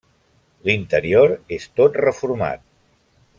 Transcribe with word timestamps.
L'interior 0.69 1.33
és 1.59 1.67
tot 1.81 2.01
reformat. 2.07 2.65